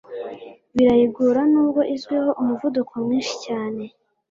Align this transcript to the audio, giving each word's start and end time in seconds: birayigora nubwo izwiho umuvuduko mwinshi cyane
birayigora 0.75 1.41
nubwo 1.51 1.81
izwiho 1.95 2.29
umuvuduko 2.41 2.93
mwinshi 3.03 3.35
cyane 3.45 3.83